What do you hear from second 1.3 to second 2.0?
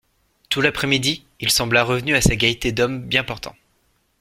il sembla